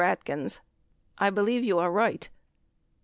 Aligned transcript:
Atkins. 0.03 0.61
I 1.19 1.29
believe 1.29 1.63
you 1.63 1.77
are 1.77 1.91
right. 1.91 2.27